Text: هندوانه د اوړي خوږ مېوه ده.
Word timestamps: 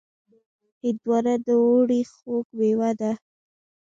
هندوانه 0.83 1.35
د 1.45 1.47
اوړي 1.63 2.01
خوږ 2.15 2.45
مېوه 2.57 2.91
ده. 2.99 3.11